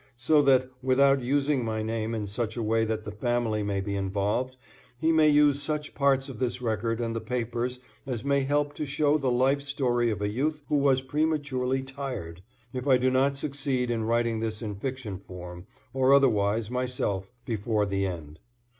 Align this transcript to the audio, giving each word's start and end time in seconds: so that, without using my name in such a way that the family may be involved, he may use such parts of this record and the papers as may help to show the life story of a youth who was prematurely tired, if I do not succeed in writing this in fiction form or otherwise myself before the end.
so 0.17 0.41
that, 0.41 0.67
without 0.81 1.21
using 1.21 1.63
my 1.63 1.83
name 1.83 2.15
in 2.15 2.25
such 2.25 2.57
a 2.57 2.63
way 2.63 2.83
that 2.83 3.03
the 3.03 3.11
family 3.11 3.61
may 3.61 3.79
be 3.79 3.93
involved, 3.95 4.57
he 4.97 5.11
may 5.11 5.29
use 5.29 5.61
such 5.61 5.93
parts 5.93 6.27
of 6.27 6.39
this 6.39 6.59
record 6.59 6.99
and 6.99 7.15
the 7.15 7.21
papers 7.21 7.77
as 8.07 8.23
may 8.23 8.41
help 8.41 8.73
to 8.73 8.83
show 8.83 9.15
the 9.19 9.29
life 9.29 9.61
story 9.61 10.09
of 10.09 10.19
a 10.19 10.27
youth 10.31 10.63
who 10.69 10.77
was 10.77 11.03
prematurely 11.03 11.83
tired, 11.83 12.41
if 12.73 12.87
I 12.87 12.97
do 12.97 13.11
not 13.11 13.37
succeed 13.37 13.91
in 13.91 14.03
writing 14.05 14.39
this 14.39 14.63
in 14.63 14.73
fiction 14.73 15.19
form 15.19 15.67
or 15.93 16.15
otherwise 16.15 16.71
myself 16.71 17.31
before 17.45 17.85
the 17.85 18.07
end. 18.07 18.39